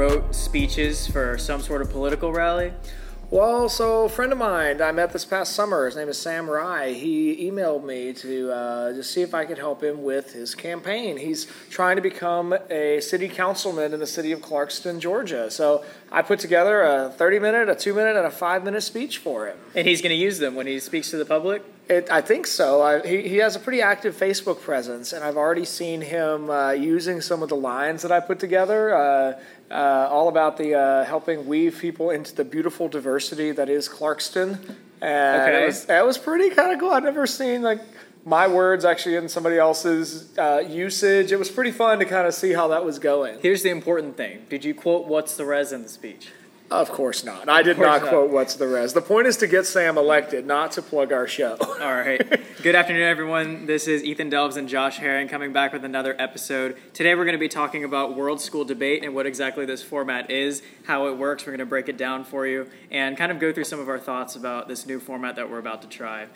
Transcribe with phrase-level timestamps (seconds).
[0.00, 2.72] wrote speeches for some sort of political rally.
[3.30, 6.48] Well, so a friend of mine I met this past summer, his name is Sam
[6.48, 6.94] Rye.
[6.94, 11.18] He emailed me to uh, just see if I could help him with his campaign.
[11.18, 15.50] He's trying to become a city councilman in the city of Clarkston, Georgia.
[15.50, 19.18] So I put together a 30 minute, a two minute, and a five minute speech
[19.18, 19.58] for him.
[19.74, 21.62] And he's going to use them when he speaks to the public?
[21.90, 22.82] It, I think so.
[22.82, 26.70] I, he, he has a pretty active Facebook presence, and I've already seen him uh,
[26.70, 28.94] using some of the lines that I put together.
[28.94, 33.88] Uh, uh, all about the uh, helping weave people into the beautiful diversity that is
[33.88, 34.58] Clarkston.
[35.00, 35.62] And Okay.
[35.62, 36.90] it, was, it was pretty kind of cool.
[36.90, 37.80] I've never seen like
[38.24, 41.32] my words actually in somebody else's uh, usage.
[41.32, 43.38] It was pretty fun to kind of see how that was going.
[43.40, 46.28] Here's the important thing Did you quote What's the Res in the speech?
[46.70, 47.48] Of course not.
[47.48, 48.08] I did not not.
[48.10, 48.92] quote what's the res.
[48.92, 51.56] The point is to get Sam elected, not to plug our show.
[51.60, 52.40] All right.
[52.62, 53.66] Good afternoon, everyone.
[53.66, 56.76] This is Ethan Delves and Josh Herring coming back with another episode.
[56.94, 60.30] Today, we're going to be talking about World School Debate and what exactly this format
[60.30, 61.44] is, how it works.
[61.44, 63.88] We're going to break it down for you, and kind of go through some of
[63.88, 66.28] our thoughts about this new format that we're about to try.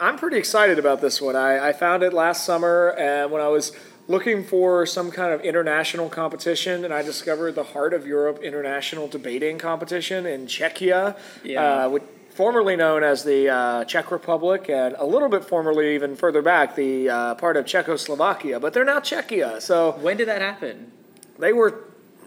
[0.00, 1.36] I'm pretty excited about this one.
[1.36, 3.72] I, I found it last summer, and when I was
[4.08, 9.06] looking for some kind of international competition, and I discovered the Heart of Europe International
[9.08, 11.62] Debating Competition in Czechia, Yeah.
[11.86, 16.16] uh, which, formerly known as the uh, Czech Republic, and a little bit formerly, even
[16.16, 18.58] further back, the uh, part of Czechoslovakia.
[18.58, 20.90] But they're now Czechia, so When did that happen?
[21.38, 21.84] they were.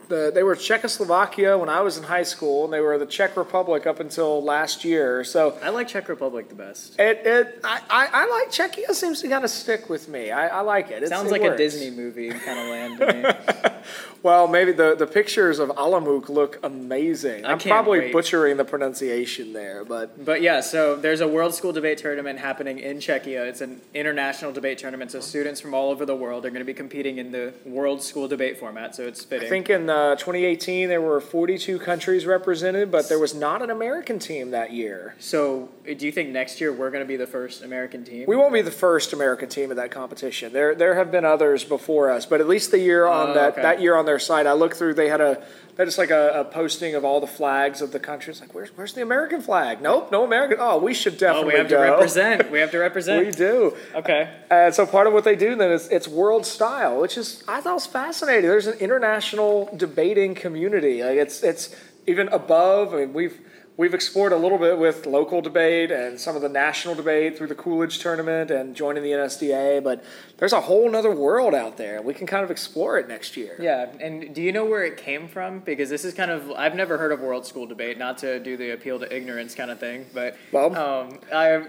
[0.07, 3.35] The, they were Czechoslovakia when I was in high school, and they were the Czech
[3.35, 5.23] Republic up until last year.
[5.23, 6.99] So I like Czech Republic the best.
[6.99, 8.93] it, it I, I, I like Czechia.
[8.93, 10.31] Seems to kind of stick with me.
[10.31, 11.03] I, I like it.
[11.03, 11.57] It's, Sounds it like a.
[11.57, 13.71] Disney movie kind of land to me.
[14.23, 17.45] Well, maybe the, the pictures of Olomouc look amazing.
[17.45, 18.13] I I'm probably wait.
[18.13, 22.79] butchering the pronunciation there, but But yeah, so there's a World School Debate Tournament happening
[22.79, 23.45] in Czechia.
[23.47, 26.65] It's an international debate tournament, so students from all over the world are going to
[26.65, 28.95] be competing in the World School Debate format.
[28.95, 29.45] So it's fitting.
[29.45, 33.69] I think in uh, 2018 there were 42 countries represented, but there was not an
[33.69, 35.15] American team that year.
[35.19, 38.25] So, do you think next year we're going to be the first American team?
[38.27, 40.51] We won't be the first American team at that competition.
[40.53, 43.53] There, there have been others before us, but at least the year on Oh, that
[43.53, 43.61] okay.
[43.61, 44.93] that year on their site, I looked through.
[44.95, 45.43] They had a
[45.75, 48.39] they just like a, a posting of all the flags of the countries.
[48.39, 49.81] Like, where's where's the American flag?
[49.81, 50.57] Nope, no American.
[50.59, 52.51] Oh, we should oh, definitely we have to represent.
[52.51, 53.15] We have to represent.
[53.25, 53.75] We do.
[53.93, 54.29] Okay.
[54.51, 57.59] And so part of what they do then is it's world style, which is I
[57.59, 58.49] thought was fascinating.
[58.49, 61.03] There's an international debating community.
[61.03, 61.75] Like it's it's
[62.07, 62.93] even above.
[62.93, 63.39] I mean, we've
[63.77, 67.47] we've explored a little bit with local debate and some of the national debate through
[67.47, 70.03] the Coolidge tournament and joining the NSDA, but
[70.37, 72.01] there's a whole nother world out there.
[72.01, 73.55] We can kind of explore it next year.
[73.59, 75.59] Yeah, and do you know where it came from?
[75.59, 78.57] Because this is kind of I've never heard of World School Debate, not to do
[78.57, 81.65] the appeal to ignorance kind of thing, but Well- um, I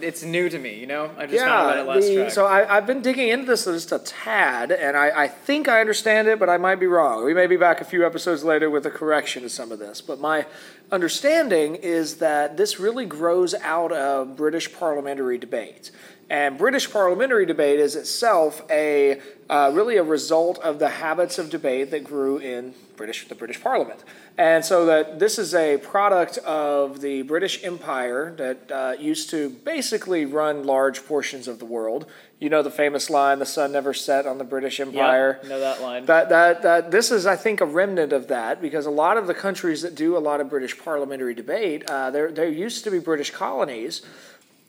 [0.00, 0.78] it's new to me.
[0.78, 2.30] You know, I just found about it last the- track.
[2.30, 5.80] so I, I've been digging into this just a tad, and I, I think I
[5.80, 7.24] understand it, but I might be wrong.
[7.24, 10.00] We may be back a few episodes later with a correction to some of this.
[10.00, 10.46] But my
[10.92, 15.90] understanding is that this really grows out of British parliamentary debate.
[16.30, 19.20] And British parliamentary debate is itself a
[19.50, 23.60] uh, really a result of the habits of debate that grew in British the British
[23.60, 24.02] Parliament.
[24.38, 29.50] And so that this is a product of the British Empire that uh, used to
[29.50, 32.06] basically run large portions of the world.
[32.40, 35.60] You know the famous line, "The sun never set on the British Empire." Yep, know
[35.60, 36.06] that line.
[36.06, 39.26] That, that, that this is, I think, a remnant of that because a lot of
[39.26, 42.90] the countries that do a lot of British parliamentary debate, uh, there, there used to
[42.90, 44.02] be British colonies.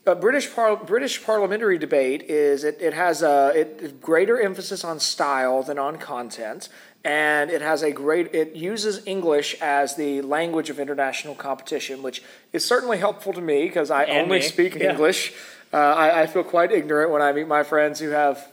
[0.06, 5.00] Uh, British par- British parliamentary debate is it, it has a it, greater emphasis on
[5.00, 6.68] style than on content,
[7.04, 12.22] and it has a great it uses English as the language of international competition, which
[12.52, 14.92] is certainly helpful to me because I And only me, speak yeah.
[14.92, 15.32] English.
[15.72, 18.46] Uh, I, I feel quite ignorant when I meet my friends who have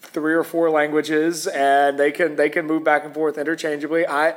[0.00, 4.06] three or four languages and they can they can move back and forth interchangeably.
[4.06, 4.34] I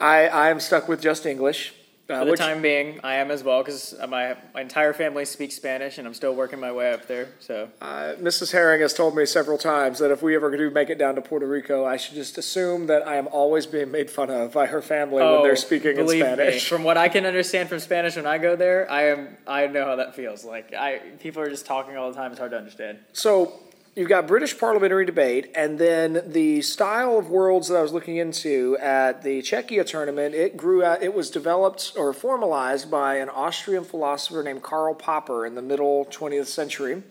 [0.00, 1.74] I I am stuck with just English.
[2.06, 5.24] Uh, For the which- time being, I am as well because my, my entire family
[5.24, 7.28] speaks Spanish, and I'm still working my way up there.
[7.40, 8.52] So Uh, Mrs.
[8.52, 11.22] Herring has told me several times that if we ever do make it down to
[11.22, 14.66] Puerto Rico, I should just assume that I am always being made fun of by
[14.66, 16.68] her family when they're speaking in Oh, believe Me, Spanish.
[16.68, 19.86] from what I can understand from Spanish when I go there, I am I know
[19.86, 20.44] how that feels.
[20.44, 22.32] Like I people are just talking all the time.
[22.32, 22.98] It's hard to understand.
[23.14, 23.60] So
[23.94, 28.16] you've got British parliamentary debate, and then the style of worlds that I was looking
[28.16, 31.02] into at the Czechia tournament, it grew out.
[31.02, 36.06] It was developed or formalized by an Austrian philosopher named Karl Popper in the middle
[36.06, 37.02] 20th century.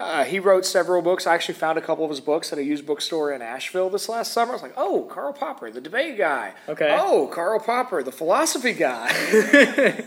[0.00, 1.26] Uh, he wrote several books.
[1.26, 4.08] I actually found a couple of his books at a used bookstore in Asheville this
[4.08, 4.52] last summer.
[4.52, 6.54] I was like, oh, Karl Popper, the debate guy.
[6.68, 6.96] Okay.
[6.96, 9.10] Oh, Karl Popper, the philosophy guy.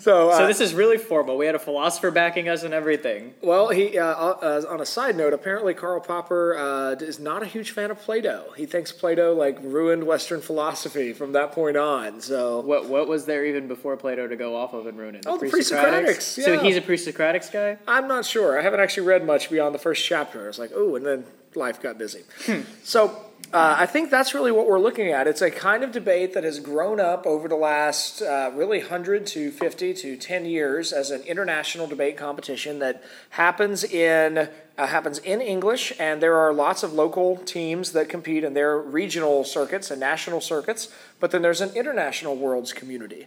[0.00, 1.36] So, uh, So this is really formal.
[1.36, 3.34] We had a philosopher backing us and everything.
[3.42, 7.46] well, he uh, uh, on a side note, apparently Karl Popper uh, is not a
[7.46, 8.52] huge fan of Plato.
[8.56, 12.20] He thinks Plato like ruined Western philosophy from that point on.
[12.20, 15.24] So What what was there even before Plato to go off of and ruin it?
[15.26, 16.34] Oh, the Pre-Socratics?
[16.34, 17.76] Pre-Socratics, So he's a pre-Socratics guy.
[17.86, 18.58] I'm not sure.
[18.58, 20.44] I haven't actually read much beyond the first chapter.
[20.44, 21.24] I was like, oh, and then
[21.54, 22.22] life got busy.
[22.82, 25.26] So uh, I think that's really what we're looking at.
[25.26, 29.26] It's a kind of debate that has grown up over the last uh, really 100
[29.28, 34.48] to 50 to 10 years as an international debate competition that happens in.
[34.78, 38.78] Uh, happens in English, and there are lots of local teams that compete in their
[38.78, 40.88] regional circuits and national circuits.
[41.18, 43.26] But then there's an international worlds community.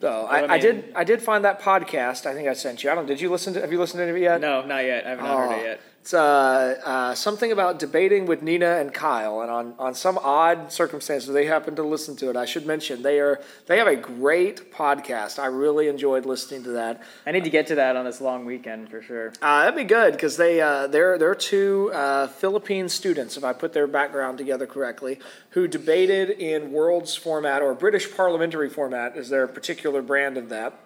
[0.00, 2.24] So I, I I did I did find that podcast.
[2.24, 2.90] I think I sent you.
[2.90, 3.04] I don't.
[3.04, 3.60] Did you listen to?
[3.60, 4.40] Have you listened to it yet?
[4.40, 5.06] No, not yet.
[5.06, 5.80] I have not heard it yet.
[6.00, 10.72] It's uh, uh, something about debating with Nina and Kyle, and on, on some odd
[10.72, 12.36] circumstances they happen to listen to it.
[12.36, 15.38] I should mention they are they have a great podcast.
[15.38, 17.02] I really enjoyed listening to that.
[17.26, 19.34] I need to get to that on this long weekend for sure.
[19.42, 23.52] Uh, that'd be good because they uh, they're they're two uh, Philippine students, if I
[23.52, 25.18] put their background together correctly,
[25.50, 30.80] who debated in world's format or British parliamentary format is their particular brand of that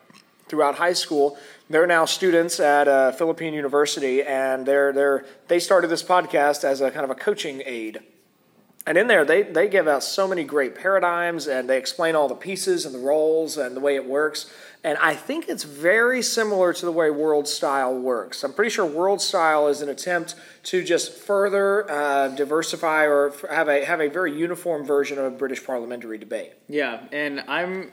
[0.49, 1.38] throughout high school.
[1.70, 6.81] They're now students at a Philippine university, and they're they're they started this podcast as
[6.81, 8.00] a kind of a coaching aid.
[8.87, 12.28] And in there, they, they give out so many great paradigms and they explain all
[12.28, 14.52] the pieces and the roles and the way it works.
[14.82, 18.44] And I think it's very similar to the way world style works.
[18.44, 20.34] I'm pretty sure world style is an attempt
[20.64, 25.31] to just further uh, diversify or have a, have a very uniform version of a
[25.31, 26.52] British parliamentary debate.
[26.69, 27.90] Yeah, and I'm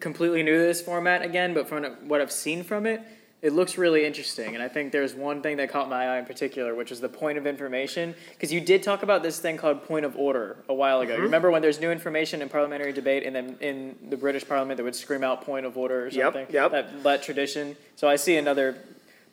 [0.00, 3.02] completely new to this format again, but from what I've seen from it,
[3.42, 4.54] it looks really interesting.
[4.54, 7.10] And I think there's one thing that caught my eye in particular, which is the
[7.10, 8.14] point of information.
[8.30, 11.14] Because you did talk about this thing called point of order a while ago.
[11.14, 14.78] You remember when there's new information in parliamentary debate, and then in the British Parliament,
[14.78, 16.46] that would scream out point of order or something?
[16.48, 16.70] yep.
[16.70, 17.76] That, that tradition.
[17.96, 18.78] So I see another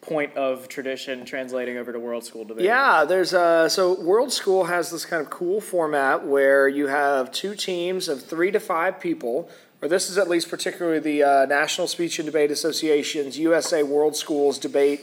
[0.01, 2.65] point of tradition translating over to world school debate.
[2.65, 7.31] Yeah, there's uh, so World School has this kind of cool format where you have
[7.31, 9.50] two teams of three to five people,
[9.81, 14.16] or this is at least particularly the uh, National Speech and Debate Association's USA World
[14.16, 15.01] Schools debate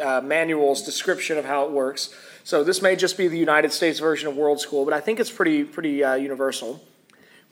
[0.00, 2.12] uh, manual's description of how it works.
[2.42, 5.20] So this may just be the United States version of World School, but I think
[5.20, 6.82] it's pretty pretty uh, universal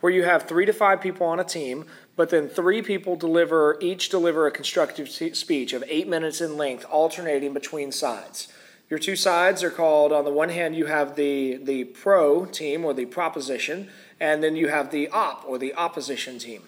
[0.01, 3.79] where you have three to five people on a team, but then three people deliver
[3.81, 8.49] each deliver a constructive speech of eight minutes in length, alternating between sides.
[8.95, 10.13] Your two sides are called.
[10.13, 13.89] On the one hand, you have the the pro team or the proposition,
[14.21, 16.63] and then you have the op or the opposition team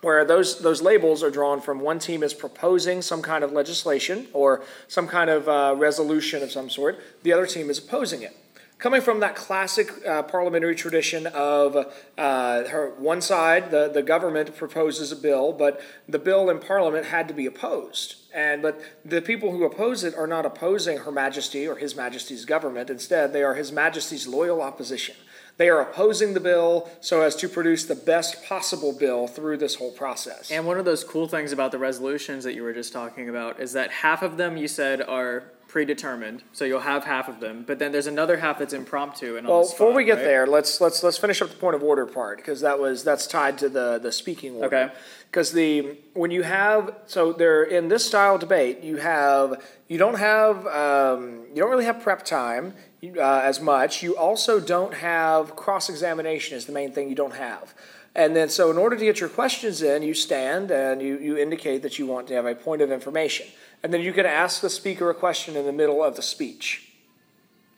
[0.00, 4.26] where those those labels are drawn from one team is proposing some kind of legislation
[4.32, 8.34] or some kind of uh, resolution of some sort, the other team is opposing it.
[8.80, 11.76] Coming from that classic uh, parliamentary tradition of
[12.16, 17.04] uh, her one side, the, the government proposes a bill, but the bill in parliament
[17.04, 18.16] had to be opposed.
[18.32, 22.46] And but the people who oppose it are not opposing Her Majesty or His Majesty's
[22.46, 22.88] government.
[22.88, 25.14] Instead, they are His Majesty's loyal opposition.
[25.58, 29.74] They are opposing the bill so as to produce the best possible bill through this
[29.74, 30.50] whole process.
[30.50, 33.60] And one of those cool things about the resolutions that you were just talking about
[33.60, 37.64] is that half of them you said are predetermined, so you'll have half of them.
[37.66, 40.24] But then there's another half that's impromptu and well, spot, before we get right?
[40.24, 43.26] there, let's let's let's finish up the point of order part because that was that's
[43.26, 44.76] tied to the the speaking order.
[44.76, 44.94] Okay.
[45.30, 50.18] Because the when you have so there in this style debate you have you don't
[50.18, 52.74] have um, you don't really have prep time
[53.04, 54.02] uh, as much.
[54.02, 57.74] You also don't have cross examination is the main thing you don't have.
[58.14, 61.36] And then, so in order to get your questions in, you stand and you, you
[61.36, 63.46] indicate that you want to have a point of information.
[63.82, 66.86] And then you can ask the speaker a question in the middle of the speech.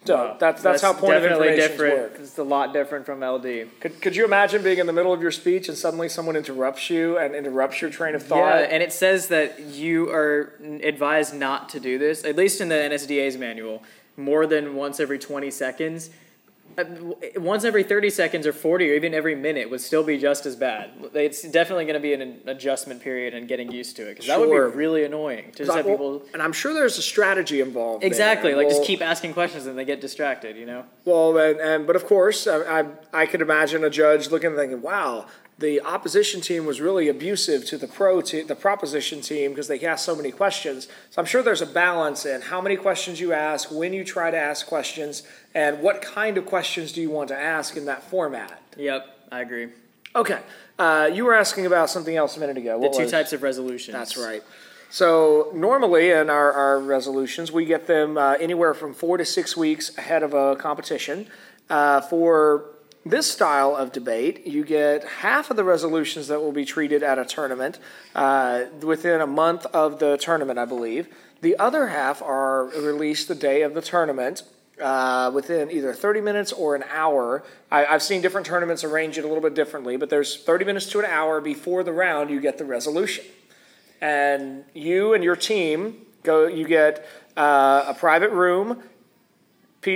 [0.05, 0.37] So Wow.
[0.39, 1.95] that's, that's, how point of information different.
[1.95, 2.17] work.
[2.19, 3.69] It's a lot different from LD.
[3.79, 6.91] Could, could you imagine being in the middle of your speech and suddenly someone interrupts
[6.91, 8.39] you and interrupts your train of thought?
[8.39, 12.69] Yeah, and it says that you are advised not to do this, at least in
[12.69, 13.85] the NSDA's manual,
[14.17, 16.11] more than once every 20 seconds.
[16.79, 16.85] Uh,
[17.37, 20.57] Once every 30 seconds or 40 or even every minute would still be just as
[20.57, 20.91] bad.
[21.15, 24.39] It's definitely going to be an adjustment period and getting used to it because that
[24.41, 26.23] would be really annoying to just have Well, people.
[26.33, 28.05] and I'm sure there's a strategy involved.
[28.05, 30.85] Exactly, like just keep asking questions and they get distracted, you know?
[31.05, 34.57] Well, and, and but of course, I, I I could imagine a judge looking and
[34.57, 35.27] thinking, "Wow,
[35.59, 39.81] the opposition team was really abusive to the pro te- the proposition team because they
[39.81, 43.33] asked so many questions." So I'm sure there's a balance in how many questions you
[43.33, 45.23] ask, when you try to ask questions,
[45.55, 48.61] and what kind of questions do you want to ask in that format.
[48.77, 49.69] Yep, I agree.
[50.15, 50.41] Okay,
[50.79, 52.81] uh, you were asking about something else a minute ago.
[52.81, 53.97] The two was- types of resolutions.
[53.97, 54.43] That's right.
[54.91, 59.57] So normally in our, our resolutions, we get them uh, anywhere from four to six
[59.57, 61.29] weeks ahead of a competition.
[61.71, 62.67] Uh, for
[63.07, 67.19] this style of debate, you get half of the resolutions that will be treated at
[67.19, 67.79] a tournament
[68.15, 71.09] uh, within a month of the tournament, I believe.
[71.41, 74.43] The other half are released the day of the tournament.
[74.83, 77.45] Uh, within either 30 minutes or an hour.
[77.71, 80.87] I, I've seen different tournaments arrange it a little bit differently, but there's 30 minutes
[80.87, 83.25] to an hour before the round, you get the resolution.
[84.01, 88.83] And you and your team go, you get uh, a private room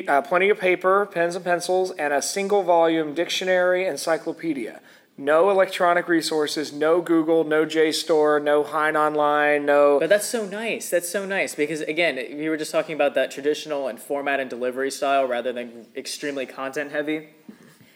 [0.09, 4.81] uh, plenty of paper, pens and pencils, and a single volume dictionary encyclopedia.
[5.19, 9.99] No electronic resources, no Google, no JSTOR, no Hein Online, no.
[9.99, 10.91] But that's so nice.
[10.91, 14.51] That's so nice because again, you were just talking about that traditional and format and
[14.51, 17.31] delivery style rather than extremely content heavy.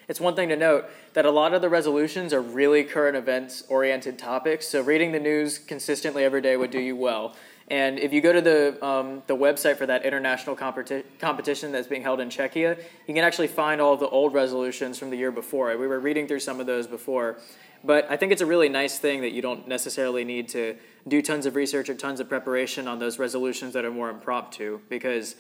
[0.09, 3.65] It's one thing to note that a lot of the resolutions are really current events
[3.69, 4.67] oriented topics.
[4.67, 7.37] So reading the news consistently every day would do you well.
[7.71, 11.87] And if you go to the, um, the website for that international competi- competition that's
[11.87, 15.31] being held in Czechia, you can actually find all the old resolutions from the year
[15.31, 15.77] before.
[15.79, 17.39] We were reading through some of those before.
[17.85, 21.23] But I think it's a really nice thing that you don't necessarily need to do
[21.23, 25.37] tons of research or tons of preparation on those resolutions that are more impromptu because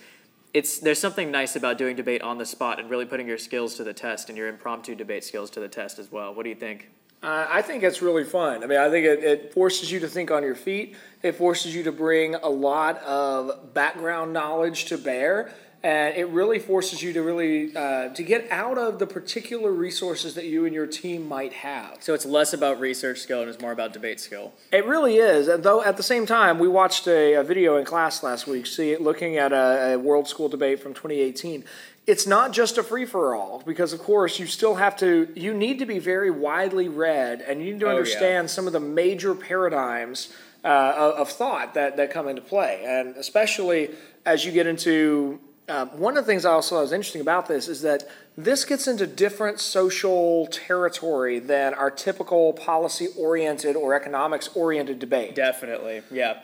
[0.54, 3.74] it's there's something nice about doing debate on the spot and really putting your skills
[3.76, 6.34] to the test and your impromptu debate skills to the test as well.
[6.34, 6.88] What do you think?
[7.22, 8.62] Uh, I think it's really fun.
[8.62, 10.96] I mean, I think it, it, forces you to think on your feet.
[11.22, 16.58] It forces you to bring a lot of background knowledge to bear, and it really
[16.58, 20.74] forces you to really uh, to get out of the particular resources that you and
[20.74, 21.98] your team might have.
[22.00, 24.54] So it's less about research skill and it's more about debate skill.
[24.72, 25.46] It really is.
[25.48, 28.66] And though at the same time, we watched a, a video in class last week,
[28.66, 31.64] see looking at a, a World School debate from 2018
[32.10, 35.54] it's not just a free for all because of course you still have to you
[35.54, 38.54] need to be very widely read and you need to oh, understand yeah.
[38.54, 43.90] some of the major paradigms uh, of thought that, that come into play and especially
[44.26, 45.38] as you get into
[45.68, 48.02] uh, one of the things I also thought was interesting about this is that
[48.36, 55.36] this gets into different social territory than our typical policy oriented or economics oriented debate.
[55.36, 56.42] Definitely, yeah.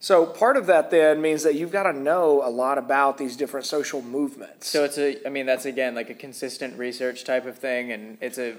[0.00, 3.36] So part of that then means that you've got to know a lot about these
[3.36, 4.68] different social movements.
[4.68, 8.16] So it's a, I mean, that's again like a consistent research type of thing, and
[8.20, 8.56] it's a,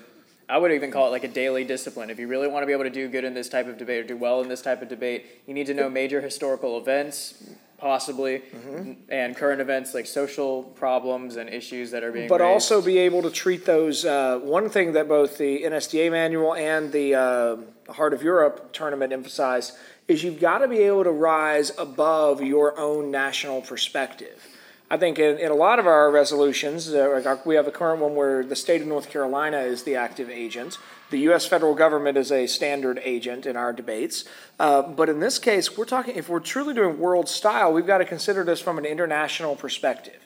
[0.50, 2.10] I would even call it like a daily discipline.
[2.10, 4.04] If you really want to be able to do good in this type of debate
[4.04, 7.42] or do well in this type of debate, you need to know major historical events,
[7.78, 8.94] possibly, mm-hmm.
[9.08, 12.28] and current events like social problems and issues that are being.
[12.28, 12.52] But raised.
[12.52, 14.04] also be able to treat those.
[14.04, 17.58] Uh, one thing that both the NSDA manual and the uh,
[17.94, 19.78] Heart of Europe tournament emphasize
[20.10, 24.48] is you've got to be able to rise above your own national perspective.
[24.92, 28.16] I think in, in a lot of our resolutions, uh, we have a current one
[28.16, 30.80] where the state of North Carolina is the active agent.
[31.12, 31.46] The U.S.
[31.46, 34.26] federal government is a standard agent in our debates.
[34.60, 38.00] Uh, but in this case, we're talking, if we're truly doing world style, we've got
[38.00, 40.20] to consider this from an international perspective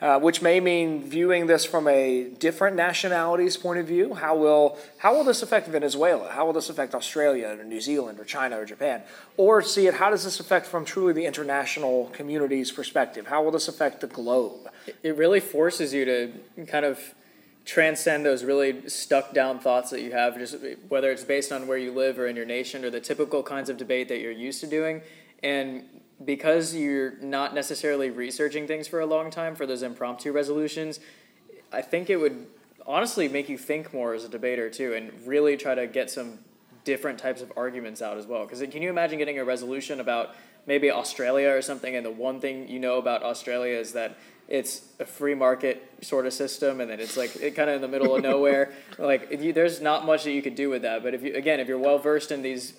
[0.00, 4.14] uh, which may mean viewing this from a different nationality's point of view.
[4.14, 6.30] How will how will this affect Venezuela?
[6.30, 9.02] How will this affect Australia or New Zealand or China or Japan?
[9.36, 13.26] Or see it how does this affect from truly the international community's perspective?
[13.26, 14.70] How will this affect the globe?
[15.02, 16.32] It really forces you to
[16.66, 17.14] kind of
[17.66, 20.56] transcend those really stuck down thoughts that you have just
[20.88, 23.68] whether it's based on where you live or in your nation or the typical kinds
[23.68, 25.02] of debate that you're used to doing
[25.42, 25.84] and
[26.24, 31.00] because you're not necessarily researching things for a long time for those impromptu resolutions,
[31.72, 32.46] I think it would
[32.86, 36.38] honestly make you think more as a debater too, and really try to get some
[36.84, 38.44] different types of arguments out as well.
[38.44, 40.34] Because can you imagine getting a resolution about
[40.66, 44.82] maybe Australia or something, and the one thing you know about Australia is that it's
[44.98, 47.88] a free market sort of system, and then it's like it kind of in the
[47.88, 48.72] middle of nowhere.
[48.98, 51.02] like you, there's not much that you could do with that.
[51.02, 52.74] But if you again, if you're well versed in these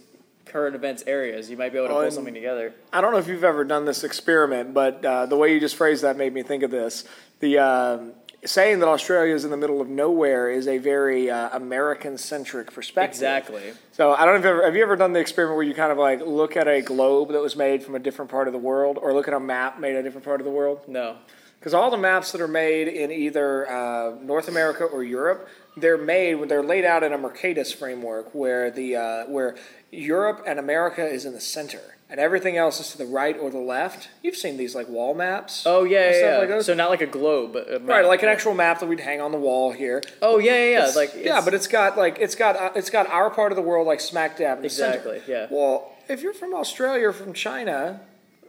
[0.45, 1.49] current events areas.
[1.49, 2.73] You might be able to pull something together.
[2.91, 5.75] I don't know if you've ever done this experiment, but uh, the way you just
[5.75, 7.05] phrased that made me think of this.
[7.39, 11.55] The um, saying that Australia is in the middle of nowhere is a very uh,
[11.55, 13.17] American-centric perspective.
[13.17, 13.73] Exactly.
[13.91, 15.91] So I don't know if ever, have you ever done the experiment where you kind
[15.91, 18.59] of like look at a globe that was made from a different part of the
[18.59, 20.81] world, or look at a map made a different part of the world?
[20.87, 21.17] No.
[21.59, 25.47] Because all the maps that are made in either uh, North America or Europe,
[25.77, 29.55] they're made they're laid out in a Mercator framework where the uh, where
[29.91, 33.49] Europe and America is in the center, and everything else is to the right or
[33.49, 34.09] the left.
[34.21, 35.63] You've seen these like wall maps.
[35.65, 36.41] Oh yeah, yeah.
[36.41, 36.53] yeah.
[36.55, 39.21] Like so not like a globe, but right, like an actual map that we'd hang
[39.21, 40.01] on the wall here.
[40.21, 40.91] Oh yeah, yeah, yeah.
[40.95, 43.61] like yeah, but it's got like it's got uh, it's got our part of the
[43.61, 45.31] world like smack dab in the exactly, center.
[45.31, 45.47] Yeah.
[45.49, 48.01] Well, if you're from Australia or from China,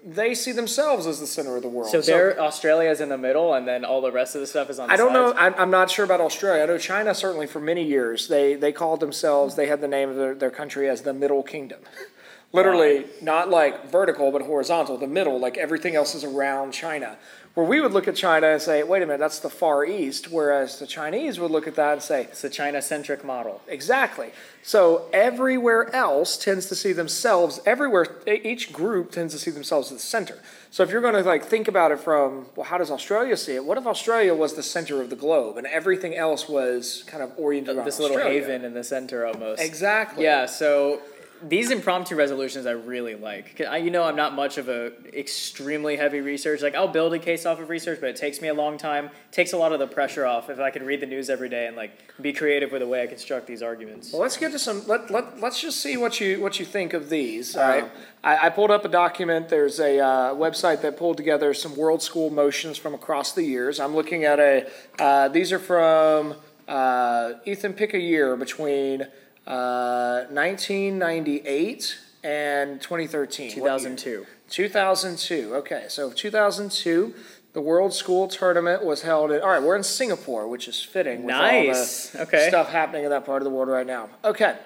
[0.05, 1.91] they see themselves as the center of the world.
[1.91, 4.69] So, so Australia is in the middle, and then all the rest of the stuff
[4.69, 4.91] is on.
[4.91, 5.35] I don't sides.
[5.35, 5.41] know.
[5.41, 6.63] I'm, I'm not sure about Australia.
[6.63, 9.55] I know China certainly for many years they they called themselves.
[9.55, 11.81] They had the name of their, their country as the Middle Kingdom.
[12.55, 17.17] Literally, not like vertical, but horizontal, the middle, like everything else is around China.
[17.55, 20.31] Where we would look at China and say, wait a minute, that's the Far East,
[20.31, 23.61] whereas the Chinese would look at that and say, It's a China centric model.
[23.69, 24.31] Exactly.
[24.63, 29.99] So everywhere else tends to see themselves, everywhere, each group tends to see themselves at
[29.99, 30.39] the center.
[30.71, 33.57] So if you're going to like think about it from, well, how does Australia see
[33.57, 33.65] it?
[33.65, 37.33] What if Australia was the center of the globe and everything else was kind of
[37.37, 39.61] oriented around This little haven in the center almost.
[39.61, 40.25] Exactly.
[40.25, 41.03] Yeah, so
[41.43, 43.61] these impromptu resolutions I really like.
[43.61, 46.63] I, you know, I'm not much of a extremely heavy research.
[46.63, 49.11] Like I'll build a case off of research, but it takes me a long time.
[49.33, 51.67] takes a lot of the pressure off if I could read the news every day
[51.67, 54.13] and like be creative with the way I construct these arguments.
[54.13, 54.87] Well, let's get to some.
[54.87, 57.57] Let, let, let's just see what you what you think of these.
[57.57, 57.85] All right.
[57.85, 57.89] Uh,
[58.25, 59.49] I, I pulled up a document.
[59.49, 63.81] There's a uh, website that pulled together some world school motions from across the years.
[63.81, 64.71] I'm looking at a.
[64.99, 66.37] Uh, these are from
[66.69, 67.73] uh, Ethan.
[67.73, 69.09] Pick a year between
[69.47, 73.51] uh, 1998 and 2013.
[73.51, 74.27] 2002.
[74.49, 75.55] 2002.
[75.57, 77.15] Okay, so 2002,
[77.53, 79.41] the World School Tournament was held in.
[79.43, 81.27] All right, we're in Singapore, which is fitting.
[81.27, 82.15] Nice.
[82.15, 82.49] Okay.
[82.49, 84.09] Stuff happening in that part of the world right now.
[84.25, 84.57] Okay,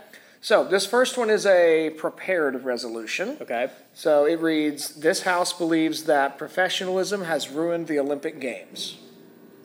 [0.40, 3.38] so this first one is a prepared resolution.
[3.40, 3.68] Okay.
[3.94, 8.98] So it reads: This House believes that professionalism has ruined the Olympic Games.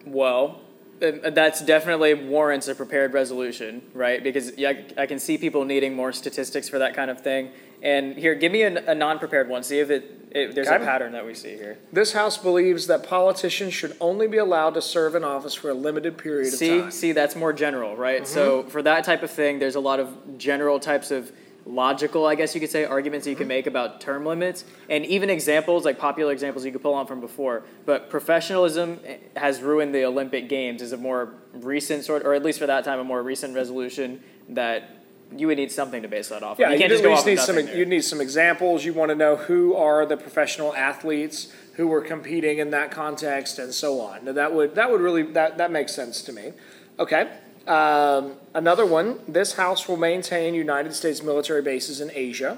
[0.06, 0.62] Well,
[1.02, 4.24] that's definitely warrants a prepared resolution, right?
[4.24, 7.52] Because yeah, I can see people needing more statistics for that kind of thing.
[7.82, 9.64] And here, give me a, a non-prepared one.
[9.64, 11.78] See if it if there's a pattern that we see here.
[11.92, 15.74] This House believes that politicians should only be allowed to serve in office for a
[15.74, 16.92] limited period See, of time.
[16.92, 18.24] see, that's more general, right?
[18.24, 18.34] Mm-hmm.
[18.34, 21.32] So for that type of thing, there's a lot of general types of
[21.66, 23.50] logical, I guess you could say, arguments you can mm-hmm.
[23.50, 27.22] make about term limits, and even examples like popular examples you could pull on from
[27.22, 27.64] before.
[27.86, 32.44] But professionalism eh, has ruined the Olympic Games is a more recent sort, or at
[32.44, 34.90] least for that time, a more recent resolution that
[35.36, 36.54] you would need something to base that off.
[36.54, 36.60] of.
[36.60, 37.58] Yeah, you you can't just go off need some.
[37.58, 38.84] You need some examples.
[38.84, 43.58] You want to know who are the professional athletes who were competing in that context,
[43.58, 44.26] and so on.
[44.26, 46.54] Now, that would that would really that that makes sense to me.
[47.00, 47.32] Okay.
[47.68, 49.20] Um, another one.
[49.28, 52.58] This house will maintain United States military bases in Asia.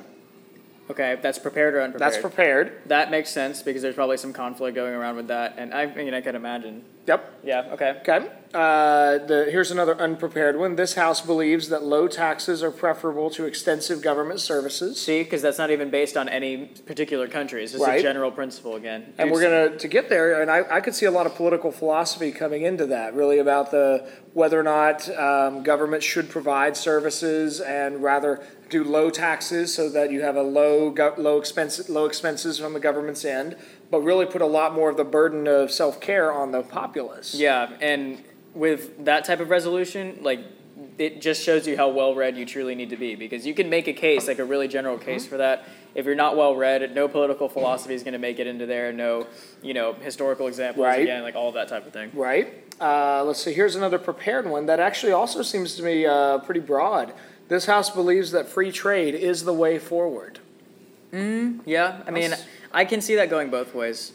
[0.90, 2.12] Okay, that's prepared or unprepared.
[2.14, 2.82] That's prepared.
[2.88, 6.14] that makes sense because there's probably some conflict going around with that, and I mean
[6.14, 6.84] I can imagine.
[7.06, 7.40] Yep.
[7.44, 7.70] Yeah.
[7.74, 7.98] Okay.
[8.02, 8.30] Okay.
[8.54, 10.76] Uh, the, here's another unprepared one.
[10.76, 15.02] This house believes that low taxes are preferable to extensive government services.
[15.02, 17.64] See, because that's not even based on any particular country.
[17.64, 18.00] It's just Right.
[18.00, 19.14] a general principle again.
[19.18, 21.72] And we're gonna to get there, and I, I could see a lot of political
[21.72, 27.60] philosophy coming into that, really about the whether or not um, government should provide services
[27.60, 28.42] and rather
[28.74, 32.74] do low taxes so that you have a low go, low expense low expenses from
[32.74, 33.56] the government's end,
[33.92, 37.36] but really put a lot more of the burden of self care on the populace.
[37.36, 38.22] Yeah, and
[38.56, 40.40] with that type of resolution, like
[40.98, 43.70] it just shows you how well read you truly need to be because you can
[43.70, 45.06] make a case, like a really general Mm-hmm.
[45.06, 45.66] case for that.
[45.96, 48.92] If you're not well read, no political philosophy is going to make it into there.
[48.92, 49.28] No,
[49.62, 51.02] you know, historical examples Right.
[51.02, 52.10] again, like all that type of thing.
[52.16, 52.52] Right.
[52.82, 53.54] Uh, let's see.
[53.54, 57.14] Here's another prepared one that actually also seems to me uh, pretty broad.
[57.54, 60.40] This house believes that free trade is the way forward.
[61.12, 64.12] Yeah, I mean, That's- I can see that going both ways.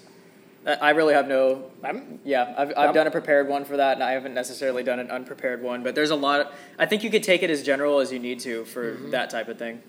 [0.66, 2.94] I really have no I'm, Yeah, I've, I've Yep.
[2.94, 5.84] done a prepared one for that, and I haven't necessarily done an unprepared one.
[5.84, 6.52] But there's a lot.
[6.80, 9.10] I think you could take it as general as you need to for Mm-hmm.
[9.12, 9.82] that type of thing.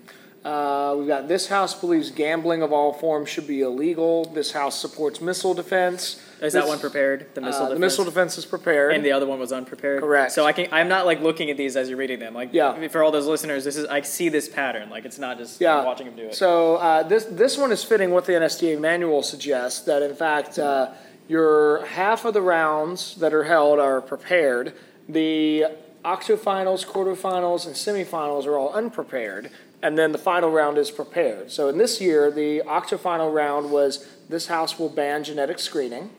[0.44, 4.26] Uh, we've got this house believes gambling of all forms should be illegal.
[4.26, 6.22] This house supports missile defense.
[6.42, 7.26] Is that one prepared?
[7.34, 7.74] The missile Uh, defense.
[7.76, 8.92] the missile defense is prepared.
[8.94, 10.00] and the other one was unprepared.
[10.00, 10.32] Correct.
[10.32, 10.68] So I can.
[10.72, 12.34] I'm not like looking at these as you're reading them.
[12.34, 12.88] Like Yeah.
[12.88, 14.90] For all those listeners, this is I see this pattern.
[14.90, 15.84] Like it's not just yeah.
[15.84, 16.34] watching them do it.
[16.34, 20.58] So uh, this this one is fitting what the NSDA manual suggests that in fact
[20.58, 20.88] uh,
[21.28, 24.72] your half of the rounds that are held are prepared.
[25.08, 25.66] The
[26.04, 29.50] octofinals, quarterfinals, and semifinals are all unprepared,
[29.82, 31.50] and then the final round is prepared.
[31.52, 36.10] So in this year, the octofinal round was this house will ban genetic screening.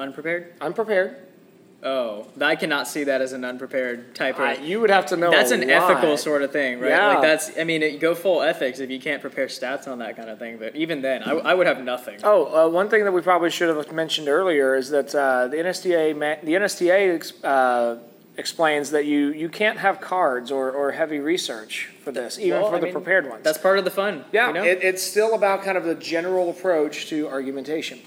[0.00, 0.54] Unprepared.
[0.60, 1.16] Unprepared.
[1.82, 4.58] Oh, I cannot see that as an unprepared type of.
[4.58, 5.30] Uh, you would have to know.
[5.30, 5.90] that's an lot.
[5.90, 6.90] ethical sort of thing, right?
[6.90, 7.06] Yeah.
[7.06, 7.58] Like that's.
[7.58, 10.38] I mean, it, go full ethics if you can't prepare stats on that kind of
[10.38, 10.58] thing.
[10.58, 12.18] But even then, I, I would have nothing.
[12.22, 15.56] Oh, uh, one thing that we probably should have mentioned earlier is that uh, the
[15.56, 17.98] NSDA ma- the NSDA ex- uh,
[18.36, 22.70] explains that you, you can't have cards or, or heavy research for this, even Well,
[22.70, 23.42] for I the mean, prepared ones.
[23.44, 24.24] That's part of the fun.
[24.32, 24.64] yeah, you know?
[24.64, 28.00] it, it's still about kind of the general approach to argumentation.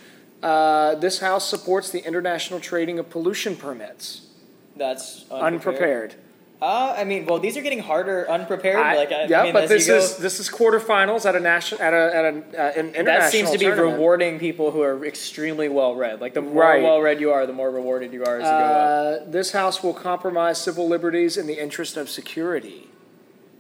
[0.44, 4.28] Uh, this house supports the international trading of pollution permits.
[4.76, 6.16] that's Unprepared.
[6.62, 8.78] Uh, I mean, well, these are getting harder unprepared.
[8.78, 11.40] I- like, I, yeah, I mean, but this go, is this is quarterfinals at a
[11.42, 13.04] national at a at a uh, an international.
[13.06, 13.96] that seems to be tournament.
[13.96, 16.22] rewarding people who are extremely well read.
[16.22, 16.82] Like the more Right.
[16.82, 19.22] well read you are, the more rewarded you are as you go up.
[19.28, 22.88] Uh, this house will compromise civil liberties in the interest of security.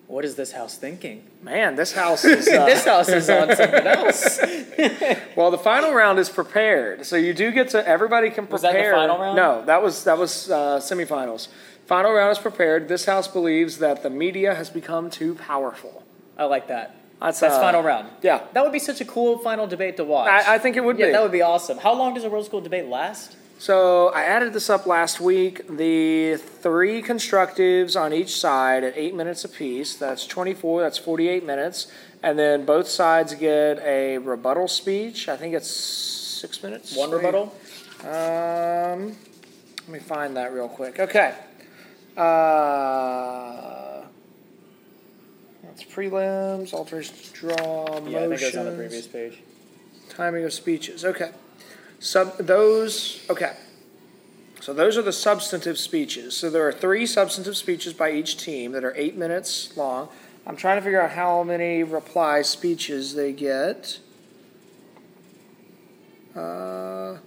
[0.07, 1.23] What is this house thinking?
[1.41, 2.47] Man, this house is.
[2.47, 4.39] Uh, this house is on something else.
[5.35, 7.87] well, the final round is prepared, so you do get to.
[7.87, 8.51] Everybody can prepare.
[8.51, 9.35] Was that the final round?
[9.35, 11.47] No, that was that was uh, semifinals.
[11.85, 12.87] Final round is prepared.
[12.87, 16.03] This house believes that the media has become too powerful.
[16.37, 16.95] I like that.
[17.19, 18.09] That's, That's uh, final round.
[18.21, 20.27] Yeah, That would be such a cool final debate to watch.
[20.27, 21.11] I, I think it would yeah, be.
[21.13, 21.77] that would be awesome.
[21.77, 23.37] How long does a world school debate last?
[23.63, 25.65] So I added this up last week.
[25.69, 29.95] The three constructives on each side at eight minutes apiece.
[29.95, 31.87] That's 24, that's 48 minutes.
[32.21, 35.29] And then both sides get a rebuttal speech.
[35.29, 36.93] I think it's six minutes.
[36.97, 37.55] One rebuttal?
[38.01, 39.15] Um,
[39.83, 40.99] let me find that real quick.
[40.99, 41.33] Okay.
[42.17, 44.01] Uh,
[45.63, 47.55] that's prelims, to draw,
[48.01, 48.11] motions.
[48.11, 49.39] Yeah, I think it was on the previous page.
[50.09, 51.05] Timing of speeches.
[51.05, 51.31] Okay.
[52.03, 53.25] Sub those.
[53.29, 53.53] Okay.
[54.59, 56.35] So those are the substantive speeches.
[56.35, 60.09] So there are three substantive speeches by each team that are eight minutes long.
[60.45, 63.99] I'm trying to figure out how many reply speeches they get.
[66.35, 67.19] Uh,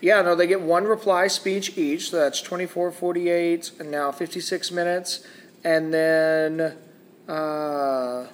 [0.00, 2.10] yeah, no, they get one reply speech each.
[2.10, 5.26] So that's 24, 48, and now 56 minutes.
[5.64, 6.76] And then.
[7.28, 8.28] Uh,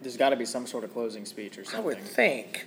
[0.00, 1.80] There's got to be some sort of closing speech or something.
[1.80, 2.66] I would think.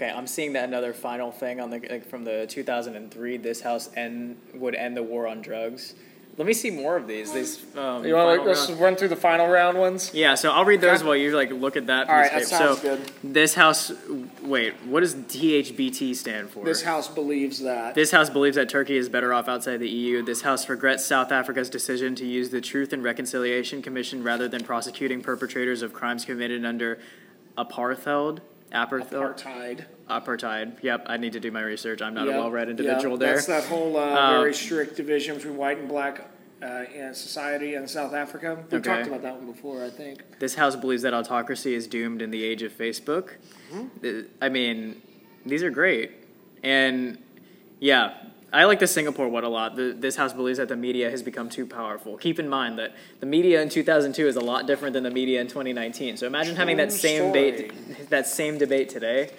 [0.00, 3.36] Okay, I'm seeing that another final thing on the like from the 2003.
[3.36, 5.94] This house end would end the war on drugs.
[6.38, 7.32] Let me see more of these.
[7.34, 7.62] These.
[7.76, 10.10] Um, You want to let's run through the final round ones?
[10.14, 11.06] Yeah, so I'll read those Okay.
[11.06, 12.08] while you like look at that.
[12.08, 12.98] All right, that sounds tape.
[12.98, 13.12] good.
[13.34, 13.92] this house.
[14.40, 16.64] Wait, what does THBT stand for?
[16.64, 17.94] This house believes that.
[17.94, 20.22] This House believes that Turkey is better off outside the EU.
[20.22, 24.64] This House regrets South Africa's decision to use the Truth and Reconciliation Commission rather than
[24.64, 26.98] prosecuting perpetrators of crimes committed under
[27.58, 28.38] apartheid.
[28.72, 29.10] Apartheid.
[29.10, 29.84] Apartheid.
[30.08, 30.82] Apartheid.
[30.82, 32.00] Yep, I need to do my research.
[32.02, 32.78] I'm not Yep, a well read yep.
[32.78, 33.34] individual there.
[33.34, 36.28] That's that whole uh, Um, very strict division between white and black
[36.62, 38.62] uh, in society in South Africa.
[38.70, 38.90] We Okay.
[38.96, 40.22] talked about that one before, I think.
[40.38, 43.30] This House believes that autocracy is doomed in the age of Facebook.
[43.72, 44.20] Mm-hmm.
[44.42, 45.00] I mean,
[45.46, 46.12] these are great.
[46.62, 47.18] And
[47.80, 48.12] yeah,
[48.52, 49.76] I like the Singapore one a lot.
[49.76, 52.16] The, this House believes that the media has become too powerful.
[52.16, 55.40] Keep in mind that the media in 2002 is a lot different than the media
[55.40, 56.16] in 2019.
[56.16, 59.30] So imagine having that same debate, that same debate today.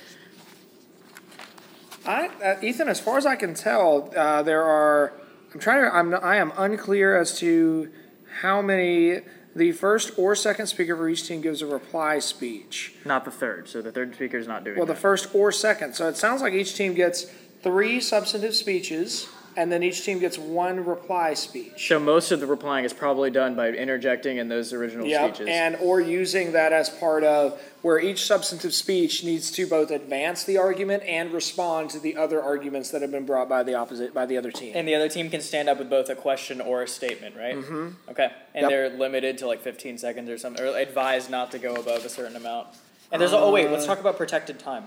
[2.06, 5.14] I, uh, Ethan, as far as I can tell, uh, there are.
[5.54, 5.96] I'm trying to.
[5.96, 6.16] I'm.
[6.16, 7.92] I am unclear as to
[8.42, 9.20] how many.
[9.54, 12.96] The first or second speaker for each team gives a reply speech.
[13.04, 13.68] Not the third.
[13.68, 14.80] So the third speaker is not doing it.
[14.80, 15.94] Well, the first or second.
[15.94, 17.26] So it sounds like each team gets
[17.64, 21.88] three substantive speeches, and then each team gets one reply speech.
[21.90, 25.50] So most of the replying is probably done by interjecting in those original Yep, speeches.
[25.52, 30.46] and or using that as part of where each substantive speech needs to both advance
[30.46, 34.14] the argument and respond to the other arguments that have been brought by the opposite
[34.14, 34.72] by the other team.
[34.74, 37.56] And the other team can stand up with both a question or a statement, right?
[37.58, 37.90] Mm-hmm.
[38.10, 38.32] Okay.
[38.54, 38.70] And Yep.
[38.70, 42.10] they're limited to like 15 seconds or something, or advised not to go above a
[42.10, 42.68] certain amount.
[43.12, 44.86] And there's, oh, wait, let's talk about protected time.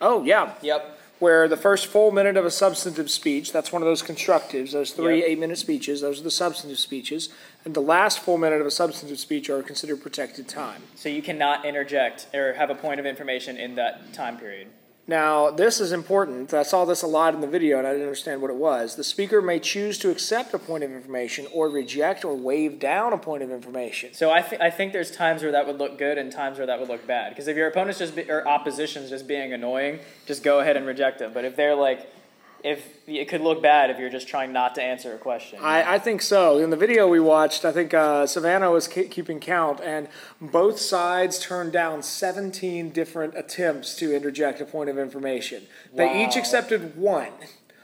[0.00, 1.00] oh yeah, Yep.
[1.18, 4.90] Where the first full minute of a substantive speech, that's one of those constructives, those
[4.92, 5.28] three Yep.
[5.28, 7.28] eight minute speeches, those are the substantive speeches,
[7.64, 10.82] and the last full minute of a substantive speech are considered protected time.
[10.96, 14.68] So you cannot interject or have a point of information in that time period.
[15.06, 16.54] Now, this is important.
[16.54, 18.96] I saw this a lot in the video and I didn't understand what it was.
[18.96, 23.12] The speaker may choose to accept a point of information or reject or wave down
[23.12, 24.14] a point of information.
[24.14, 26.66] So I, th- I think there's times where that would look good and times where
[26.66, 27.30] that would look bad.
[27.30, 30.86] Because if your opponent's just be- or opposition's just being annoying, just go ahead and
[30.86, 31.32] reject them.
[31.34, 32.10] But if they're like,
[32.64, 35.58] if it could look bad if you're just trying not to answer a question.
[35.62, 36.58] I, I think so.
[36.58, 40.08] In the video we watched, I think uh, Savannah was ke- keeping count, and
[40.40, 45.64] both sides turned down 17 different attempts to interject a point of information.
[45.94, 47.32] They each accepted one.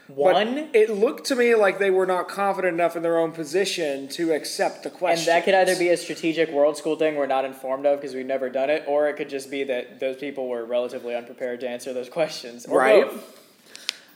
[0.09, 0.69] But One.
[0.73, 4.33] it looked to me like they were not confident enough in their own position to
[4.33, 5.31] accept the question.
[5.31, 8.13] And that could either be a strategic world school thing we're not informed of because
[8.13, 11.61] we've never done it, or it could just be that those people were relatively unprepared
[11.61, 12.65] to answer those questions.
[12.67, 13.09] Right.
[13.09, 13.40] both.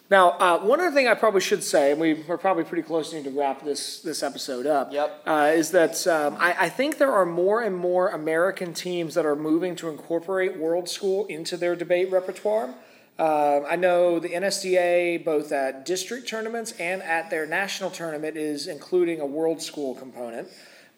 [0.10, 3.10] Now, uh, one other thing I probably should say, and we, we're probably pretty close
[3.10, 5.24] to need to wrap this, this episode up, Yep.
[5.26, 9.26] uh, is that um, I, I think there are more and more American teams that
[9.26, 12.76] are moving to incorporate World School into their debate repertoire.
[13.18, 18.68] Uh, I know the NSDA, both at district tournaments and at their national tournament, is
[18.68, 20.50] including a World School component.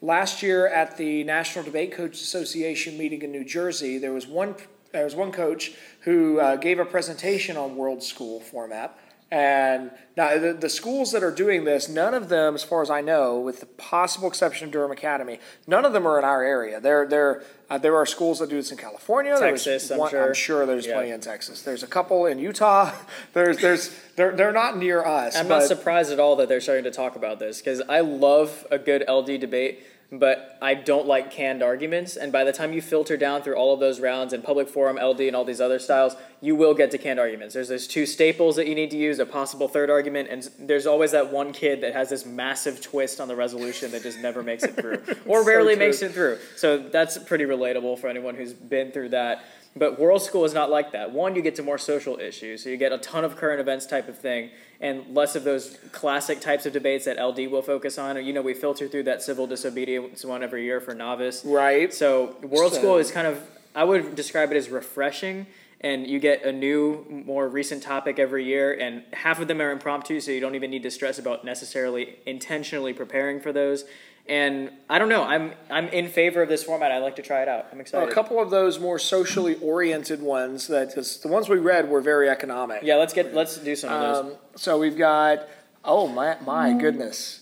[0.02, 4.56] Last year at the National Debate Coach Association meeting in New Jersey, there was one
[4.91, 5.71] there was one coach
[6.02, 8.97] who uh, gave a presentation on World School format,
[9.30, 12.89] And now the, the schools that are doing this, none of them, as far as
[12.89, 16.43] I know, with the possible exception of Durham Academy, none of them are in our
[16.43, 16.80] area.
[16.80, 19.36] There, there, uh, there are schools that do this in California.
[19.38, 20.28] Texas, I'm one- sure.
[20.28, 20.93] I'm sure there's Yeah.
[20.93, 21.62] plenty in Texas.
[21.62, 22.93] There's a couple in Utah.
[23.34, 25.36] There's, there's, they're, they're not near us.
[25.36, 28.00] I'm but not surprised at all that they're starting to talk about this because I
[28.00, 32.15] love a good LD debate, but I don't like canned arguments.
[32.15, 34.98] And by the time you filter down through all of those rounds in public forum,
[34.98, 37.54] LD, and all these other styles, you will get to canned arguments.
[37.54, 40.86] There's those two staples that you need to use, a possible third argument, and there's
[40.86, 44.43] always that one kid that has this massive twist on the resolution that just never
[44.43, 46.38] makes it through, or rarely makes it through.
[46.56, 49.43] So that's pretty relatable for anyone who's been through that.
[49.78, 51.12] But World School is not like that.
[51.12, 53.86] One, you get to more social issues, so you get a ton of current events
[53.86, 57.98] type of thing, and less of those classic types of debates that LD will focus
[57.98, 58.24] on.
[58.26, 61.44] You know, we filter through that civil disobedience one every year for novice.
[61.46, 61.94] Right.
[61.94, 63.42] So World So- School is kind of,
[63.76, 65.48] I would describe it as refreshing,
[65.82, 69.72] and you get a new, more recent topic every year, and half of them are
[69.72, 73.86] impromptu, so you don't even need to stress about necessarily intentionally preparing for those.
[74.30, 76.92] And I don't know, I'm I'm in favor of this format.
[76.92, 77.68] I'd like to try it out.
[77.72, 78.10] I'm excited.
[78.10, 82.02] a couple of those more socially oriented ones that 'cause the ones we read were
[82.02, 82.84] very economic.
[82.84, 84.34] Yeah, let's get let's do some of those.
[84.34, 85.48] Um, so we've got,
[85.86, 87.42] oh my, my goodness.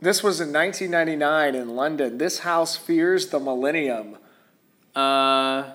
[0.00, 2.18] This was in 1999 in London.
[2.18, 4.18] This house fears the millennium.
[4.94, 5.72] Uh,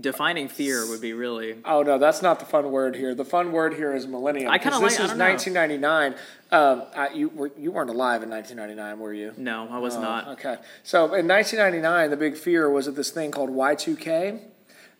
[0.00, 1.56] defining fear would be really.
[1.64, 3.14] Oh no, that's not the fun word here.
[3.14, 4.50] The fun word here is millennium.
[4.50, 5.24] I 'cause this like- I is don't know.
[5.24, 6.14] 1999.
[6.50, 9.32] Um, I, you were you weren't alive in 1999, were you?
[9.36, 10.28] No, I was Oh, not.
[10.28, 10.56] Okay.
[10.82, 14.40] So in 1999, the big fear was that this thing called Y2K.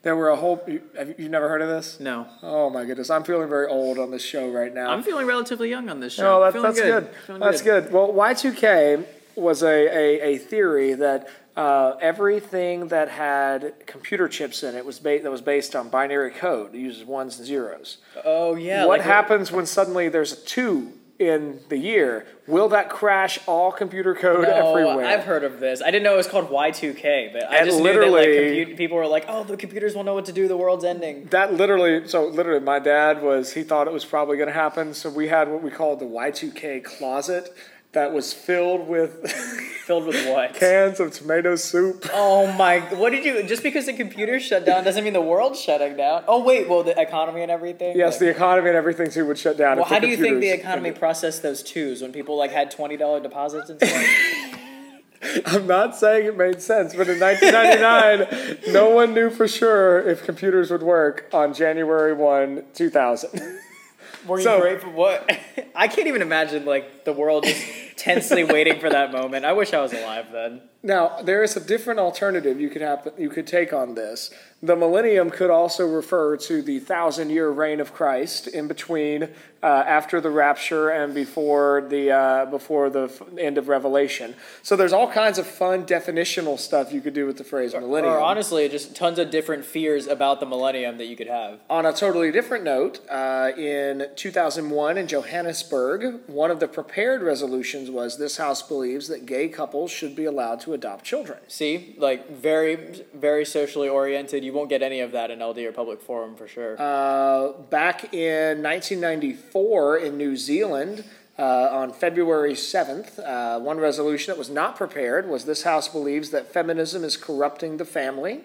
[0.03, 0.61] There were a whole.
[0.67, 2.01] You, have you never heard of this?
[2.01, 4.91] No, Oh my goodness, I'm feeling very old on this show right now.
[4.91, 6.25] I'm feeling relatively young on this show.
[6.25, 7.09] No, that, that's good.
[7.27, 7.93] Feeling That's good.
[7.93, 9.05] Well, Y2K
[9.37, 14.99] was a, a, a theory that uh, everything that had computer chips in it was
[14.99, 16.75] ba- that was based on binary code.
[16.75, 17.99] It uses ones and zeros.
[18.25, 18.87] Oh yeah.
[18.87, 22.27] what like happens when suddenly there's a two in the year?
[22.49, 25.05] Will that crash all computer code No, everywhere?
[25.07, 25.81] I've heard of this.
[25.83, 28.67] I didn't know it was called Y2K, but I And just knew that like literally-
[28.67, 30.49] compu- people were like, "Oh, the computers will know what to do.
[30.49, 34.37] The world's ending." That literally, so literally, my dad was, he thought it was probably
[34.39, 34.95] going to happen.
[34.95, 37.55] So we had what we called the Y2K closet
[37.93, 39.31] that was filled with
[39.87, 40.55] Filled with what?
[40.55, 42.09] cans of tomato soup.
[42.13, 42.79] Oh my!
[42.95, 43.43] What did you?
[43.43, 46.23] Just because the computer shut down doesn't mean the world's shutting down.
[46.29, 47.97] Oh wait, well the economy and everything.
[47.97, 49.79] Yes, the economy and everything too would shut down.
[49.79, 52.97] Well, how do you think the economy processed those twos when people like had twenty
[52.97, 54.59] dollar deposits and stuff?
[55.47, 60.25] I'm not saying it made sense, but in 1999, no one knew for sure if
[60.25, 63.59] computers would work on January 1, 2000.
[64.27, 64.93] Were you So- grateful?
[64.93, 65.31] What?
[65.75, 67.65] I can't even imagine like the world just
[67.97, 69.45] tensely waiting for that moment.
[69.45, 70.63] I wish I was alive then.
[70.83, 74.31] Now, there is a different alternative you could have, you could take on this.
[74.65, 79.29] The millennium could also refer to the thousand year reign of Christ in between
[79.61, 84.35] uh, after the rapture and before the uh, before the f- end of Revelation.
[84.63, 88.15] So there's all kinds of fun definitional stuff you could do with the phrase millennium.
[88.15, 91.59] Or honestly, just tons of different fears about the millennium that you could have.
[91.69, 97.91] On a totally different note, uh, in 2001 in Johannesburg, one of the prepared resolutions
[97.91, 101.39] was this House believes that gay couples should be allowed to adopt children.
[101.49, 104.45] See, like very, very socially oriented.
[104.45, 106.77] You won't get any of that in LD or public forum for sure.
[106.81, 111.05] Uh, back in 1994 in New Zealand,
[111.39, 116.31] uh, on February 7th, uh, one resolution that was not prepared was this House believes
[116.31, 118.43] that feminism is corrupting the family.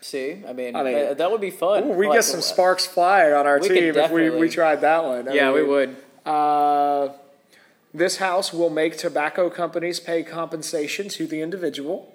[0.00, 1.84] See, I mean, I mean- that, that would be fun.
[1.84, 5.02] Ooh, we Like, get some sparks flying on our team if we, we tried that
[5.02, 5.28] one.
[5.28, 5.96] I Yeah, we would.
[6.26, 7.08] Uh,
[7.94, 12.12] this House will make tobacco companies pay compensation to the individual.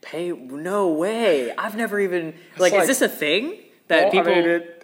[0.00, 0.30] Pay?
[0.30, 1.52] No way.
[1.56, 2.72] I've never even like.
[2.72, 3.56] like- is this a thing
[3.88, 4.32] that Well, people?
[4.32, 4.78] I mean, it,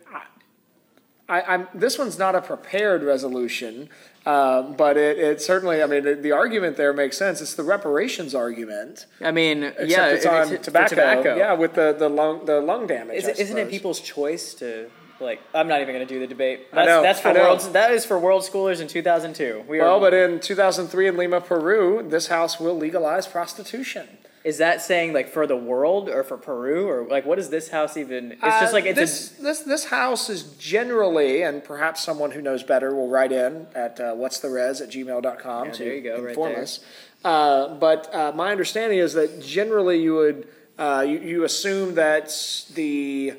[1.28, 3.90] I, I'm, this one's not a prepared resolution,
[4.24, 7.42] um, but it, it certainly, I mean, the, the argument there makes sense.
[7.42, 10.88] It's the reparations argument, I mean, except yeah, it's on for tobacco.
[10.88, 11.36] tobacco.
[11.36, 13.16] Yeah, with the, the lung the lung damage.
[13.24, 14.88] Is isn't it people's choice to
[15.20, 15.40] like?
[15.54, 16.66] I'm not even going to do the debate.
[16.72, 17.40] I That's, know, that's for I know.
[17.42, 17.60] world.
[17.72, 19.64] That is for world schoolers in 2002.
[19.68, 19.84] We are.
[19.84, 24.06] Well, but in 2003 in Lima, Peru, this house will legalize prostitution.
[24.44, 27.68] is that saying like for the world or for Peru or like what is this
[27.70, 28.32] house even?
[28.32, 32.40] It's just Uh, like it's this, this this house is generally, and perhaps someone who
[32.40, 35.94] knows better will write in at uh, what's the res at gmail.com Yeah, to there
[35.94, 36.62] you go, right inform there.
[36.62, 36.80] us.
[37.24, 40.46] Uh, but uh, my understanding is that generally you would
[40.78, 42.26] uh, you, you assume that
[42.74, 43.34] the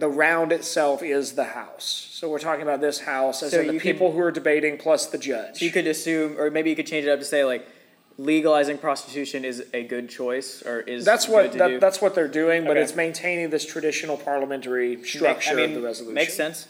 [0.00, 2.08] the round itself is the house.
[2.12, 4.76] So we're talking about this house as So in the could- people who are debating
[4.78, 5.58] plus the judge.
[5.58, 7.68] So you could assume, or maybe you could change it up to say like
[8.18, 12.64] legalizing prostitution is a good choice or is that's what that, that's what they're doing,
[12.64, 12.82] but Okay.
[12.82, 16.14] it's maintaining this traditional parliamentary Make- structure I mean, of the resolution.
[16.14, 16.66] Makes sense.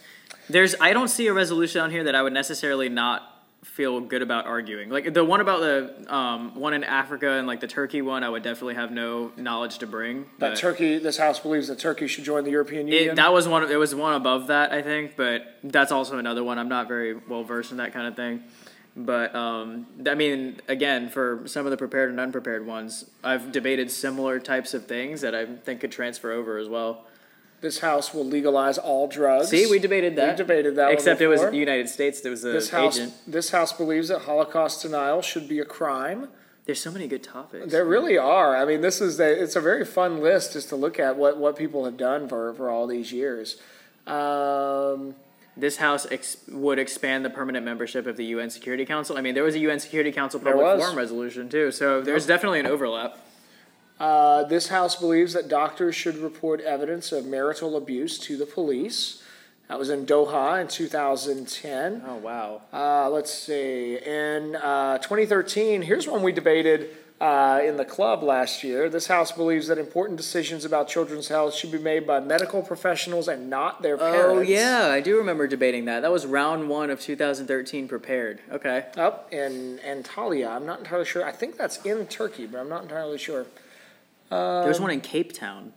[0.49, 3.30] There's I don't see a resolution on here that I would necessarily not
[3.63, 4.89] feel good about arguing.
[4.91, 8.29] Like the one about the um, one in Africa and like the Turkey one, I
[8.29, 10.27] would definitely have no knowledge to bring.
[10.39, 13.11] That Turkey, this House believes that Turkey should join the European Union.
[13.11, 13.71] it, that was one.
[13.71, 16.59] It was one above that, I think, but that's also another one.
[16.59, 18.43] I'm not very well versed in that kind of thing.
[18.97, 23.91] But um, I mean, again, for some of the prepared and unprepared ones, I've debated
[23.91, 27.05] similar types of things that I think could transfer over as well.
[27.61, 29.49] This House will legalize all drugs.
[29.49, 30.33] See, we debated that.
[30.33, 30.85] We debated that.
[30.87, 32.21] one Except it was the United States.
[32.21, 33.15] There was an This House, agent.
[33.27, 36.29] this House believes that Holocaust denial should be a crime.
[36.65, 37.71] There's so many good topics.
[37.73, 38.57] There really are.
[38.57, 41.37] I mean, this is a, it's a very fun list just to look at what,
[41.39, 43.57] what people have done for, for all these years.
[44.07, 45.15] Um,
[45.57, 49.19] This House ex- would expand the permanent membership of the UN Security Council.
[49.19, 52.61] I mean, there was a UN Security Council public forum resolution too, so there's definitely
[52.61, 53.19] an overlap.
[54.01, 59.23] Uh, this House believes that doctors should report evidence of marital abuse to the police.
[59.69, 62.03] That was in Doha in 2010.
[62.05, 62.63] Oh wow.
[62.73, 63.99] Uh, let's see.
[63.99, 66.89] In uh, 2013, here's one we debated
[67.21, 68.89] uh, in the club last year.
[68.89, 73.29] This House believes that important decisions about children's health should be made by medical professionals
[73.29, 74.25] and not their parents.
[74.27, 76.01] Oh yeah, I do remember debating that.
[76.01, 77.87] That was round one of 2013.
[77.87, 78.41] Prepared.
[78.51, 78.87] Okay.
[78.97, 80.51] Up in Antalya.
[80.51, 81.23] I'm not entirely sure.
[81.23, 83.47] I think that's in Turkey, but I'm not entirely sure.
[84.31, 85.73] There's one in Cape Town.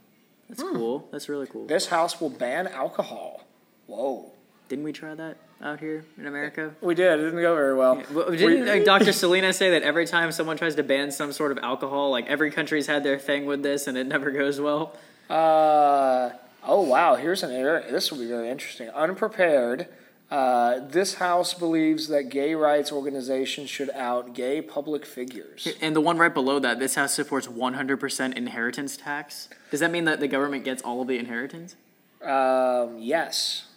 [0.50, 0.76] That's Hmm.
[0.76, 1.08] cool.
[1.12, 1.66] That's really cool.
[1.68, 3.44] This House will ban alcohol.
[3.88, 4.32] Whoa.
[4.70, 6.74] Didn't we try that out here in America?
[6.82, 7.20] We did.
[7.20, 8.02] It didn't go very well.
[8.12, 9.12] Well, Didn't uh, Dr.
[9.12, 12.50] Selena say that every time someone tries to ban some sort of alcohol, like every
[12.52, 14.96] country's had their thing with this and it never goes well?
[15.30, 16.30] Uh,
[16.66, 17.52] oh wow, here's an.
[17.92, 18.90] This will be really interesting.
[18.90, 19.88] Unprepared.
[20.34, 25.68] Uh, this house believes that gay rights organizations should out gay public figures.
[25.80, 29.48] And the one right below that, this house supports 100% inheritance tax.
[29.70, 31.76] Does that mean that the government gets all of the inheritance?
[32.24, 33.68] Um, yes.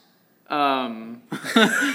[0.49, 1.91] Um, How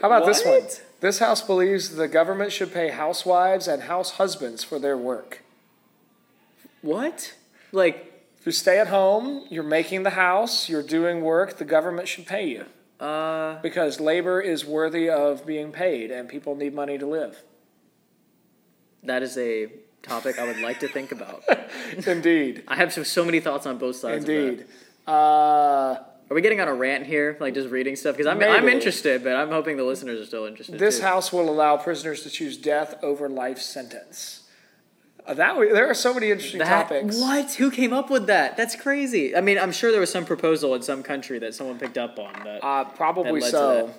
[0.00, 0.62] about this one?
[1.00, 5.42] This house believes the government should pay housewives and house husbands for their work.
[6.82, 7.34] what?
[7.72, 12.06] Like, If you stay at home, you're making the house, you're doing work, the government
[12.06, 12.66] should pay you
[13.00, 17.42] uh, because labor is worthy of being paid and people need money to live.
[19.02, 19.68] that is a
[20.02, 21.42] topic I would like to think about.
[22.06, 22.62] Indeed.
[22.68, 24.24] I have so, so many thoughts on both sides.
[24.24, 24.66] Of Indeed.
[25.06, 25.10] Uh,
[26.30, 28.16] Are we getting on a rant here, like just reading stuff?
[28.16, 30.78] Because I'm I'm interested, but I'm hoping the listeners are still interested.
[30.78, 31.04] This too.
[31.04, 34.42] house will allow prisoners to choose death over life sentence.
[35.26, 37.18] That there are so many interesting That, topics.
[37.18, 37.54] What?
[37.54, 38.56] Who came up with that?
[38.56, 39.34] That's crazy.
[39.34, 42.18] I mean, I'm sure there was some proposal in some country that someone picked up
[42.18, 42.32] on.
[42.44, 43.94] That Uh, probably that so.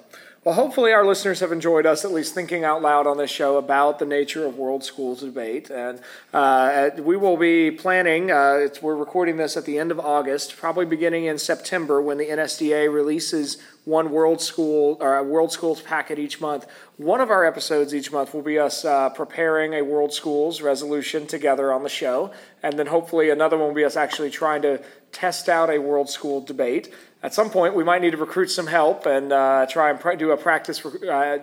[0.48, 3.58] Well, hopefully, our listeners have enjoyed us at least thinking out loud on this show
[3.58, 5.70] about the nature of world schools debate.
[5.70, 6.00] And
[6.34, 10.86] uh, we will be planning, uh, we're recording this at the end of August, probably
[10.86, 16.18] beginning in September when the NSDA releases one world school or a world schools packet
[16.18, 16.66] each month.
[16.96, 21.28] One of our episodes each month will be us uh, preparing a world schools resolution
[21.28, 22.32] together on the show.
[22.64, 24.82] And then hopefully another one will be us actually trying to
[25.12, 26.94] test out a world school debate.
[27.24, 30.16] At some point, we might need to recruit some help and uh, try and pra-
[30.18, 31.40] do a practice uh,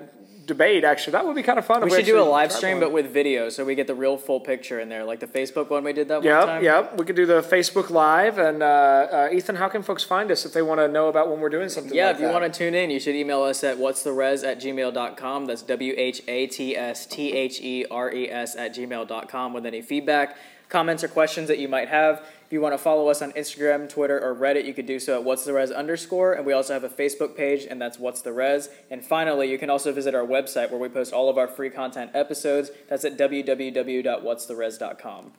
[0.47, 0.85] debate.
[0.85, 1.83] Actually, that would be kind of fun.
[1.83, 2.81] we should do a live stream, one.
[2.81, 5.71] but with video, so we get the real full picture in there, like the Facebook
[5.71, 6.63] one we did that one Yep, time.
[6.63, 6.99] yep.
[6.99, 8.39] We could do the Facebook Live.
[8.39, 11.29] And uh, uh, Ethan, how can folks find us if they want to know about
[11.31, 13.43] when we're doing something Yeah, like if you want to tune in, you should email
[13.43, 15.47] us at what's the res at gmail.com.
[15.47, 19.67] That's W H A T S T H E R E S at gmail.com with
[19.67, 20.37] any feedback,
[20.69, 22.27] comments, or questions that you might have.
[22.47, 25.15] If you want to follow us on Instagram, Twitter, or Reddit, you could do so
[25.15, 26.35] at what's the res underscore.
[26.35, 28.69] And we also have a Facebook page, and that's what's the res.
[28.91, 31.71] And finally, you can also visit our website where we post all of our free
[31.71, 32.71] content episodes.
[32.89, 35.33] That's at www.what'stheres.com.